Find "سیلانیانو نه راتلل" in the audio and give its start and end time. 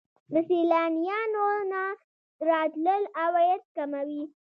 0.47-3.03